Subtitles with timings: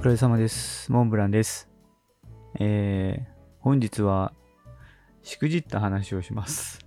[0.00, 0.90] お疲れ様です。
[0.90, 1.68] モンブランです。
[2.58, 3.24] えー、
[3.60, 4.32] 本日は、
[5.20, 6.78] しくじった話をします。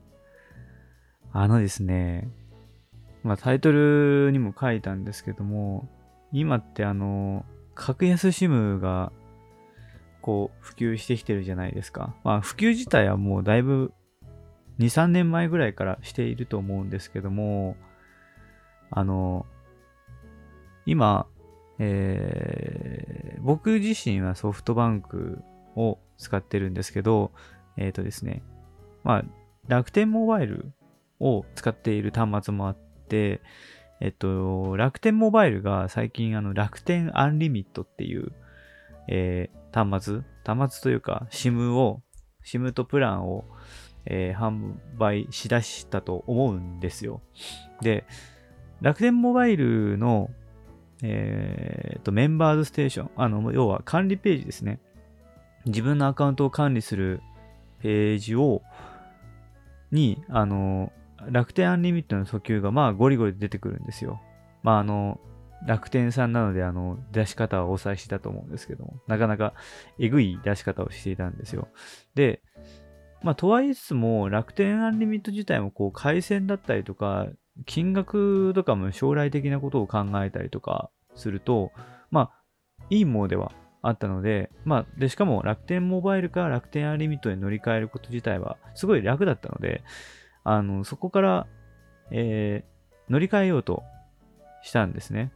[1.31, 2.27] あのですね、
[3.21, 5.87] まあタイトルにも書いたんですけども、
[6.31, 7.45] 今ってあの、
[7.75, 9.11] 格安 SIM が、
[10.23, 12.15] こう、普及してきてるじゃないですか。
[12.23, 13.93] まあ普及自体はもうだいぶ、
[14.79, 17.77] 2、3年前ぐらいからしていると思うんですけども、
[18.89, 19.45] あの、
[20.87, 21.27] 今、
[21.79, 25.43] えー僕自身はソフトバンク
[25.75, 27.31] を使ってるんですけど、
[27.75, 28.41] えっ、とですね、
[29.03, 29.23] まあ、
[29.67, 30.71] 楽天モバイル
[31.19, 33.41] を使っている端末もあって、
[33.99, 38.31] えっと、楽天モバイルが最近あの楽天アンリミットっていう、
[39.09, 42.01] えー端末、端末というか SIM を、
[42.45, 43.45] SIM とプランを、
[44.05, 47.21] えー販売しだしたと思うんですよ。
[47.81, 48.05] で、
[48.79, 50.29] 楽天モバイルの
[51.03, 53.11] えーと、メンバーズステーション。
[53.17, 54.79] あの、要は管理ページですね。
[55.65, 57.21] 自分のアカウントを管理する
[57.79, 58.61] ページを、
[59.91, 60.91] に、あの、
[61.29, 64.21] 楽天アンリミットの訴求がまあゴリゴリ出てくるんですよ。
[64.63, 65.19] まああの、
[65.65, 69.53] 楽天さんなのであの、出し方はお察しだと思うんですけども、なかなか
[69.99, 71.67] えぐい出し方をしていたんですよ。
[72.15, 72.41] で、
[73.21, 77.27] まあとはいえつつも楽天アンリミット自体もこう回線だったりとか、
[77.65, 81.71] 金額とかも将来的なことを考えたりとかすると、
[82.11, 82.31] ま
[82.79, 83.51] あ、いいものでは
[83.81, 89.83] あったので、まあ、で、しかも楽天モバイルから楽天アリミットに乗り換えること自体はすごい楽だったので、
[90.43, 91.47] あの、そこから、
[92.11, 92.73] えー
[93.09, 93.83] 乗り換えようと
[94.61, 95.31] したんですね。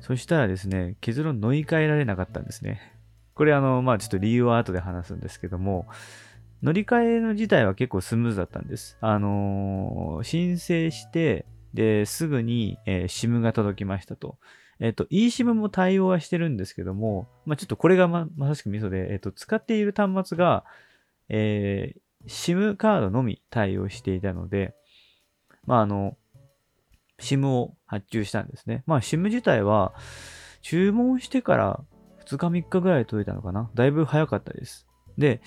[0.00, 2.80] そしたらですね、結論乗り換えられなかったんですね。
[3.34, 5.86] これあの、まあちょっと理由は後で話すんですけども、
[6.62, 8.96] 乗り換えの自体は結構スムーズだったんです。
[9.00, 14.38] あのー申請して、で、すぐに、えー SIM が届きましたと。
[14.78, 20.64] えっ、と、eSIM も対応はしてるんですけども、まあ、ちょっとこれがま、まさしくミソで、えっ、と、使っている端末が、
[21.28, 24.74] えー SIM カードのみ対応していたので、
[25.66, 26.16] まあ、あの、
[27.18, 28.84] SIM を発注したんですね。
[28.86, 29.92] まあ、SIM 自体は、
[30.60, 31.80] 注文してから
[32.24, 34.86] 2日3日ぐらい届いたのかなだいぶ早かったです。
[35.18, 35.40] で、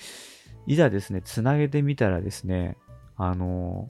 [0.66, 2.76] いざですね、つなげてみたらですね、
[3.16, 3.88] あの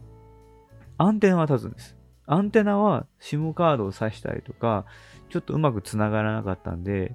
[0.98, 1.96] アンテナは立つんです。
[2.26, 4.84] アンテナは SIM カードを挿したりとか、
[5.30, 7.14] ちょっとうまくつながらなかったんで、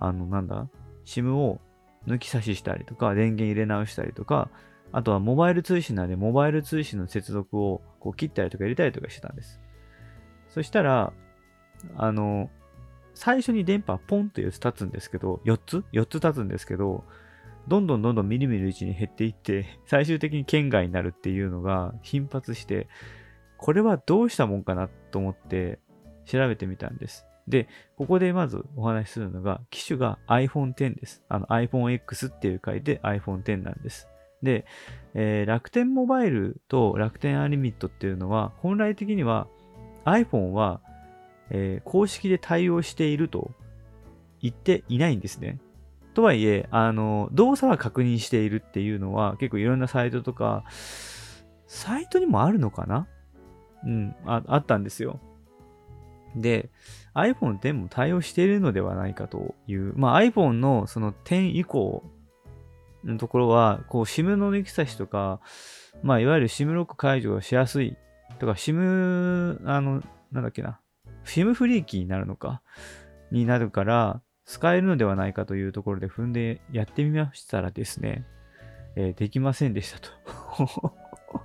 [0.00, 0.68] あの、なんだ
[1.06, 1.60] ?SIM を
[2.06, 4.50] 抜き差ししたりとか、電源入れ直したりとか、
[4.92, 9.60] あとはモバイル通信なんで、モバイル通信の接続をこう切ったりとか入れたりとかしてたんです。
[10.50, 11.12] そしたら、
[11.96, 12.50] あの、
[13.14, 17.04] 最初に電波ポンと4つ立つんですけど、4つ ?4 つ立つんですけど、
[17.68, 22.88] どんどんどんどんみるみるうちに減っていって、 最終的に県外になるっていうのが頻発して、
[23.56, 25.78] これはどうしたもんかなと思って
[26.24, 27.26] 調べてみたんです。
[27.48, 31.24] で、ここでまずお話しするのが、機種が iPhone X です。
[31.28, 34.08] あの iPhone X っていう回で iPhone X なんです。
[34.42, 34.64] で、
[35.14, 39.48] えー楽天モバイルと楽天アリミットっていうのは、本来的には
[40.04, 40.80] iPhone は、
[41.50, 43.50] えー公式で対応していると
[44.40, 45.58] 言っていないんですね。
[46.14, 50.64] とはいえ、あの、動作は確認しているっていうのは結構いろんなサイトとか、
[51.66, 53.06] サイトにもあるのかな？
[53.84, 55.20] うん、ああったんですよ。
[56.36, 56.70] で、
[57.14, 62.02] iPhone X も対応しているのではないかという、まあ iPhone のその10以降
[63.04, 65.40] のところは、こう SIM の抜き差しとか、
[66.02, 67.96] まあいわゆる SIM ロック解除がしやすい
[68.38, 70.80] とか、SIM、あの、なんだっけな、
[71.24, 72.62] SIM フリーキーになるのか、
[73.30, 78.26] になるから、使えるのではないかというところで踏んでやってみましたらですね、
[78.96, 80.94] えーできませんでしたと。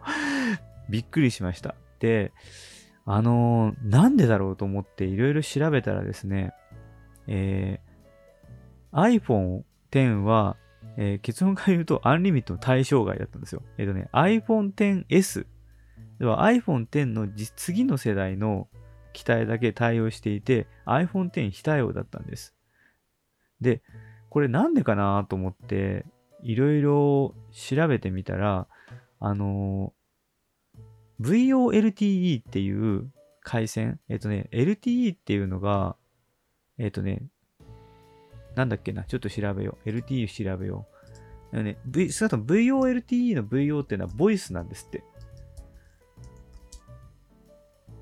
[0.90, 1.76] びっくりしました。
[2.00, 2.34] で、
[3.06, 6.54] あのーなんでだろうと思っていろいろ調べたらですね、
[7.28, 10.58] えー iPhone X は、
[10.98, 13.64] えー結論から言うとアンリミットの対象外だったんですよ。
[13.78, 15.46] えっ、とね、iPhone XS
[16.20, 18.68] では iPhone X の次の世代の
[19.14, 22.59] 機体だけ対応していて iPhone X 非対応だったんです。
[23.62, 23.82] で、
[24.30, 26.06] これなんでかなと思って
[26.44, 28.68] いろいろ調べてみたら、
[29.20, 30.00] あのー
[31.22, 33.12] VOLTE っていう
[33.42, 35.96] 回線、えっ、とね、LTE っていうのが、
[36.78, 37.24] えっ、とね、
[38.56, 39.90] なんだっけな、ちょっと調べよう。
[39.90, 40.88] LTE 調べよ
[41.52, 41.64] う。
[41.64, 45.04] ね、v、少なくとも VOLTE の VO っていうのはボイスなんですって。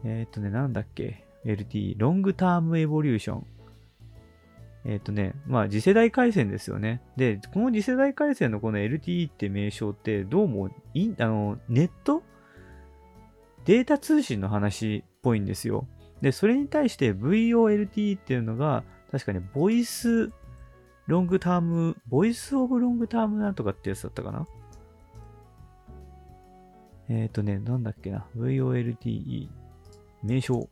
[0.03, 3.47] えっ、とね、なんだっけ ?LTE、ロングタームエボリューション。
[4.87, 7.01] えっ、とね、まあ次世代回線ですよね。
[7.17, 12.23] で、この次世代回線のこの LTE って名称って、どうもイン、あの、ネット？
[13.65, 15.85] データ通信の話っぽいんですよ。
[16.21, 20.31] で、それに対して VOLTE っていうのが確かね、 voice
[21.05, 24.47] long term、 voice of long term なんとかってやつだったかな？
[27.09, 29.49] えっ、ー、とね、なんだっけな？VOLTE。
[30.23, 30.69] 名称。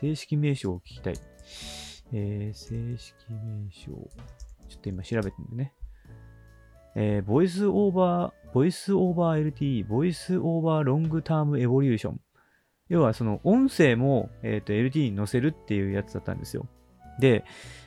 [0.00, 1.14] 正式名称を聞きたい。
[2.16, 3.90] えー、正式名称。
[4.68, 5.72] ちょっと今調べてみるね。
[6.94, 12.20] えー、 voice over、voice over LTE、voice over long term evolution。
[12.88, 16.68] 要はその音声も、えーと、LTE に載せるっていうやつだったんですよ。
[17.18, 17.44] で、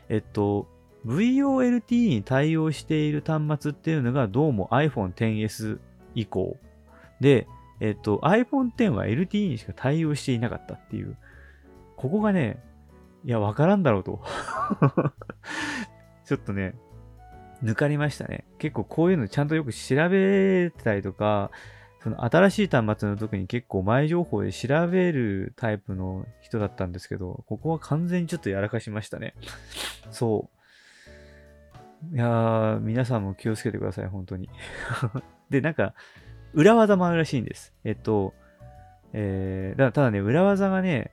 [0.10, 0.68] えっと、
[1.06, 5.80] VOLTE に対応している端末っていうのがどうも iPhone XS
[6.16, 6.58] 以降。
[7.22, 7.48] で、
[7.80, 11.16] えっと、iPhone X は LTE にしか対応していなかったっていう。
[11.96, 12.62] ここがね、
[13.28, 14.22] いや、わからんだろうと。
[16.24, 16.76] ちょっとね、
[17.62, 18.46] 抜かりましたね。
[18.58, 21.52] 結構こういうのちゃんとよく調べたりとか、
[22.02, 29.34] その新しい端末の時に結構前情報で調べるタイプの人だったんですけど、ここは完全にちょっとやらかしましたね。
[30.10, 30.50] そ
[32.10, 32.16] う。
[32.16, 34.50] いやー、皆さんも気をつけてください、本当に。
[35.52, 35.96] で、なんか、
[36.54, 37.74] 裏技もあるらしいんです。
[37.84, 38.34] えっと、
[39.12, 41.12] えー、だただね、裏技がね、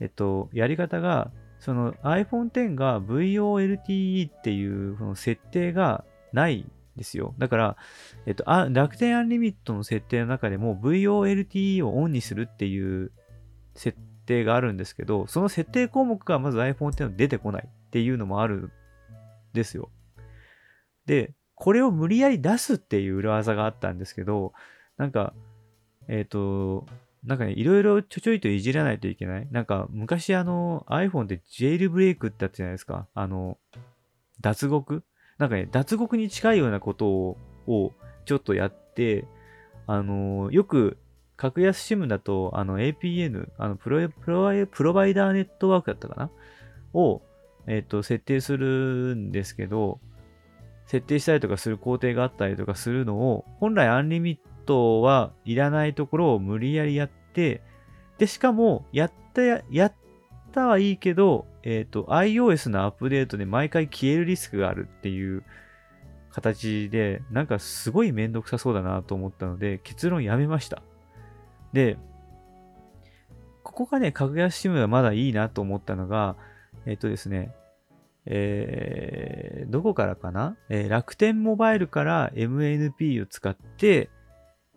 [0.00, 1.30] えっと、やり方が、
[1.62, 7.36] その iPhone X が VOLTE っていうその設定がないんですよ。
[7.38, 7.76] だから、
[8.26, 13.12] えっと、あ楽天アンリミットの設定の中でも VOLTE をオンにするっていう
[13.76, 18.72] 設定があるんですけど、その設定項目がまず iPhone X の出てこないっていうのもあるん
[19.52, 19.88] ですよ。
[21.06, 24.52] で、これを無理やり出すっていう裏技があったんですけど、
[24.96, 25.32] なんか、
[26.08, 26.86] えっ、と、
[27.24, 29.48] なんかね、いろいろちょちょいといじらないといけない。
[29.52, 33.06] なんか、昔あの、iPhone でジェイルブレイクってあったじゃないですか。
[33.14, 33.58] あの、
[34.40, 35.04] 脱獄？
[35.38, 37.36] なんかね、脱獄に近いようなことを、
[37.66, 37.92] を
[38.26, 39.26] ちょっとやって、
[39.86, 40.98] あの、よく、
[41.36, 46.30] 格安 SIM だと、あの、APN、あのプロプロ、プロバイダーネットワークだったかな？
[46.92, 47.22] を、
[47.68, 50.00] えっ、と、設定するんですけど、
[50.86, 57.62] 設定したりとかする工程があったりとかするのを、本来アンリミットトはいらないところを無理やりやって、
[58.18, 59.94] で、しかも、やったや、やっ
[60.52, 65.44] たはいいけど、えっ、ー、と、iOS のアップデートで毎回消えるリスクがあるっていう
[66.30, 70.82] 形で、なんかすごいめんどくさそうだなと思ったので、結論やめました。
[71.72, 71.96] で、
[73.62, 76.36] ここがね、格安 SIM がまだいいなと思ったのが、
[76.86, 77.54] えっ、ー、とですね、
[78.24, 84.10] えー、どこからかな、えー、楽天モバイルから MNP を使って、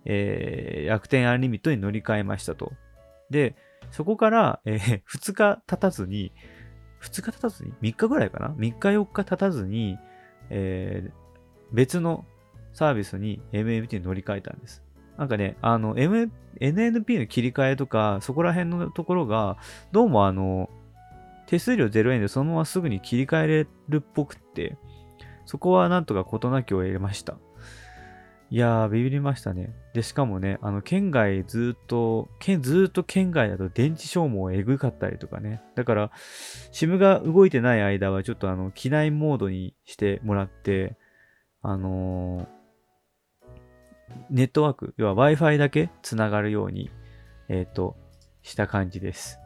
[0.06, 2.72] えー、楽天アンリミットに乗り換えましたと。
[3.30, 3.56] で、
[3.92, 6.32] そこから、えー、 2日経たずに、
[7.02, 9.98] 2日経たずに ?3 日ぐらいかな ?3 日4日経たずに、
[10.50, 11.12] えー、
[11.72, 12.26] 別の
[12.74, 14.84] サービスに MNP に乗り換えたんです。
[15.18, 19.58] なんかね、あの、M、NNP の切り替えとか、そこら辺のところが、
[19.92, 20.70] どうもあの、
[21.48, 24.78] 手数料0円でそのまますぐに切り替えれるっぽくって、
[25.46, 27.38] そこはなんとか事なきを得ました。
[28.52, 29.74] いやー、ビビりましたね。
[29.94, 35.62] で、しかもね、あの、県外ずっと、県、ずっと県外だと電池消耗えぐかったりとかね。
[35.74, 36.12] だから、
[36.72, 40.96] SIM が動いてない間はちょっとあの、機内モードにしてもらって、
[41.64, 42.48] あのー、
[44.30, 46.92] ネットワーク、要は Wi-Fi だけ繋がるように、
[47.50, 47.96] えっ、ー、と、
[48.44, 49.40] した感じです。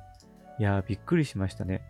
[0.60, 1.82] いやー、びっくりしましたね。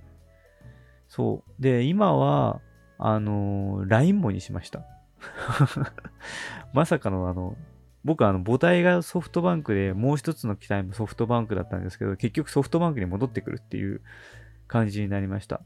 [1.08, 1.62] そう。
[1.62, 2.62] で、今は、
[3.00, 4.86] あのー、LINE もにしました。
[6.74, 7.56] まさかのあの、
[8.04, 14.02] 僕あの母体がソフトバンクでもう一つの機体もソフトバンクだったんですけど、結局ソフトバンクに戻ってくるっていう
[14.68, 15.62] 感じになりました。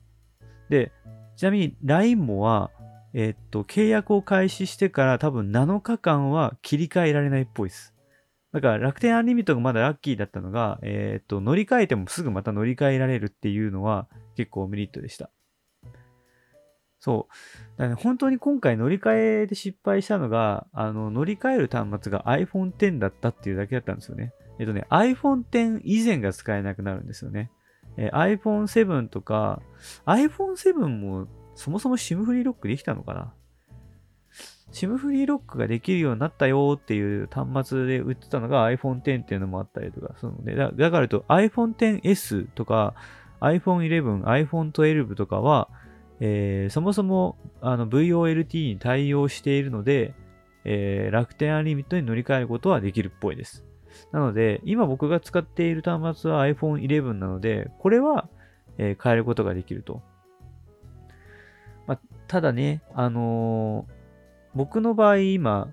[0.70, 0.92] で、
[1.36, 2.72] ちなみに LINE もは、
[3.14, 7.94] え、っと、契約を開始してから多分7日間は切り替えられないっぽいです。
[8.54, 15.30] だから楽天アンリミットがまだラッキーだったのが、えー、っと、乗り換えてもすぐまた乗り換えられるっていうのは結構メリットでした。
[17.04, 17.28] そ
[17.78, 17.82] う。
[17.82, 24.32] だ、ね、本当に今回乗り換えで失敗したのが、あの、乗り換える端末が iPhone X だったっていうだけだったんですよね。
[24.58, 27.52] えっとね、iPhone X 以前が使えなくなるんですよね。
[27.98, 29.62] えー、iPhone 7とか、
[30.06, 33.34] iPhone 7もそもそも SIM フリーロックできたのかな
[34.72, 42.96] ?SIM フリーロックができるようになったよっていう端末で売ってたのが iPhone X っていうのもあったりとか、そのね、だだからと iPhone XS とか
[43.42, 45.68] iPhone 11、iPhone 12とかは、
[46.20, 50.14] えー、そもそもあの VOLT に対応しているので、
[50.66, 53.66] えー、楽天アンリミットに乗り換えることはできるっぽいです。
[54.12, 58.28] なので、今僕が使っている端末は iPhone 11なので、これは、
[58.78, 60.02] えー、変えることができると。
[61.86, 63.86] まあ、ただね、あの、
[64.56, 65.70] 僕の場合今、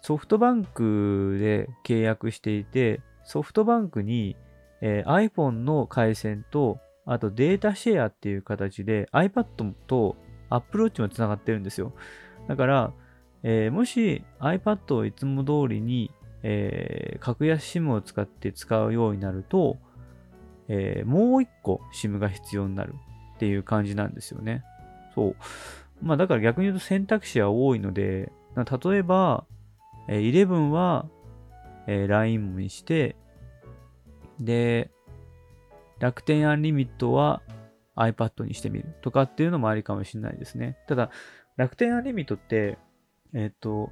[0.00, 4.36] ソフトバンクで契約していて、ソフトバンクに、
[4.80, 10.16] えー、iPhone の回線とあとデータシェアっていう形で iPad と
[10.50, 11.92] Apple Watch もつながってるんですよ。
[12.48, 12.92] だから、
[13.42, 16.10] えー、もし iPad をいつも通りに、
[16.42, 19.78] えー、格安 SIM を使って使うようになると、
[20.68, 22.94] えー、もう一個 SIM が必要になる
[23.36, 24.64] っていう感じなんですよね。
[25.14, 25.36] そう。
[26.02, 29.44] まあだから逆に言うと選択肢は多いので、例えば、
[30.08, 31.06] えー、11は、
[31.86, 33.16] えー、LINE にして、
[34.40, 34.90] で、
[35.98, 37.42] 楽天アンリミットは
[37.96, 40.76] iPad にしてみるとかっていうのもありかもしれないですね。
[40.86, 41.10] ただ、
[41.56, 42.78] 楽天アンリミットって、
[43.32, 43.90] えっ、ー、と、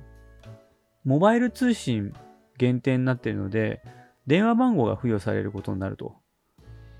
[1.05, 2.13] モバイル通信
[2.59, 3.83] 限定になっているので、
[4.27, 6.17] 電話番号が付与されることになると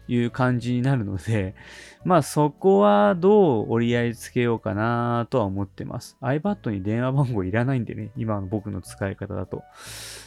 [0.09, 1.55] いう感じになるので、
[2.05, 6.17] まあそこはどう折り合いつけようかなとは思ってます。
[6.21, 9.63] iPad に電話番号いらないんでね、今の僕の使い方だと。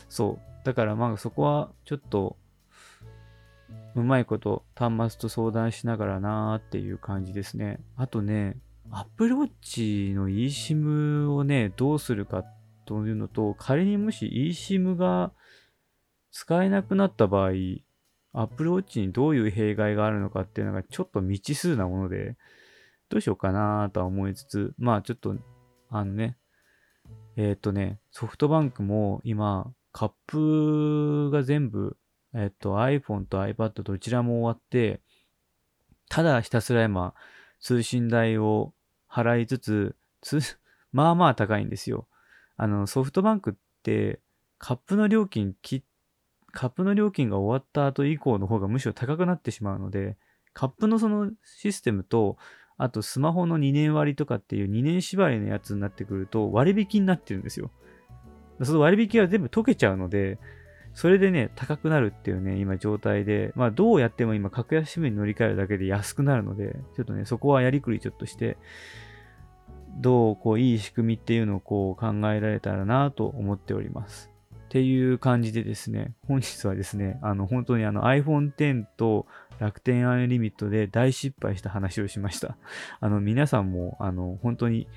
[0.10, 0.66] そう。
[0.66, 2.36] だからまあそこはちょっと
[4.02, 7.80] うまいこと端末と相談しながらなーっていう感じですね。
[7.96, 8.58] あとね、
[8.92, 12.44] Apple Watch の eSIM をね、どうするか
[12.86, 15.32] というのと、仮にもし eSIM が
[16.32, 17.52] 使えなくなった場合、
[18.34, 22.38] Apple Watch にどういう弊害があるのかっていうのがちょっと未知数なもので、
[23.10, 25.36] どうしようかなとは思いつつ、まあちょっと、
[25.90, 26.38] あのね、
[27.36, 31.98] えっ、とね、ソフトバンクも今、カップが全部
[32.34, 35.02] えっと、iPhone と iPad どちらも終わって、
[36.10, 37.14] ただひたすら今、
[37.60, 38.74] 通信代を
[39.10, 40.42] 払いつつ、つ、
[40.92, 42.08] まあまあ高いんですよ。
[42.56, 43.54] あの、ソフトバンクっ
[43.84, 44.20] て、
[44.58, 45.84] カップの料金き、
[46.52, 50.18] カップの料金が終わった後以降の方がむしろ高くなってしまうので、
[50.54, 52.38] カップのそのシステムと、
[52.78, 57.72] あとスマホの2年割とかっていう2年縛りのやつになってくると割引になってるんですよ。
[58.64, 60.40] その割引は全部解けちゃうので、
[60.98, 68.58] それでね、高くなるっていうね、今状態で、まあどうやっても今格安 SIM に乗り換えるだけで安くなるので、ちょっとね、そこはやりくりちょっとして、
[70.00, 74.32] どうこういい仕組みっていうのをこう考えられたらなと思っております。
[74.66, 79.28] っていう感じでですね、本日はですね、あの本当にあの iPhone X と
[79.60, 82.58] 楽天アンリミットで大失敗した話をしました。
[83.00, 84.88] あの皆さんもあの本当に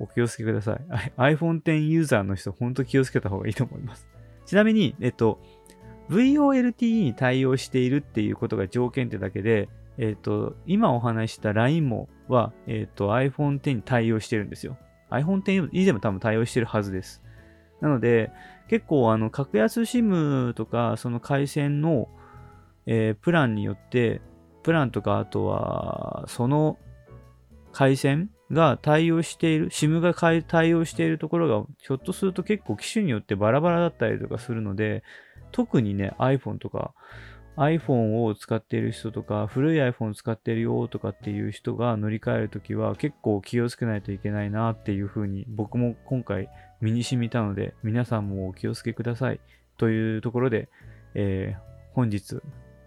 [0.00, 0.80] お気をつけください。
[1.16, 4.13] iPhone X ユーザーの人、本当気をつけた方がいいと思います。
[4.46, 5.40] ちなみに、えっと、
[6.10, 14.76] VOLTE に対応しているっていうことが条件ってだけで、えっと、今お話した LINE もは、えっと、iPhone X に対応してるんですよ。
[15.10, 17.22] iPhone X 以前も多分対応してるはずです。
[17.80, 18.30] なので、
[18.68, 22.08] 結構、あの、格安 SIM とか、その回線の、
[22.86, 24.20] えー、プランによって、
[24.62, 26.78] プランとか、あとは、その
[27.72, 35.02] 回線が対応している、SIM が対応しているところが、ひょっとすると結構機種によってバラバラだったりとかするので、
[35.52, 36.92] 特にね、iPhone とか、
[37.56, 46.48] iPhone を使っている人とか、古い iPhone を使っているよとかっていう人が乗り換えるときは結構気をつけないといけないなっていうふうに僕も今回
[46.80, 49.40] 身に染みたので皆さんもお気をつけください
[49.76, 50.68] というところで、
[51.14, 52.40] えー、本日、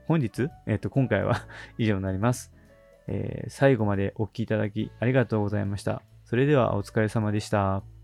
[0.07, 0.49] 本日？
[0.65, 1.45] えっ、ー、と、今回は
[1.77, 2.53] 以上になります。
[3.07, 6.01] えー、最後までお聴きいただきありがとうございました。
[6.25, 7.96] それではお疲れ様でした。